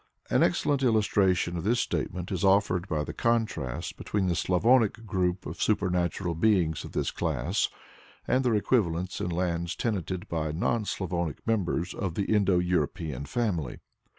[0.31, 5.45] An excellent illustration of this statement is offered by the contrast between the Slavonic group
[5.45, 7.69] of supernatural beings of this class
[8.27, 13.77] and their equivalents in lands tenanted by non Slavonic members of the Indo European family.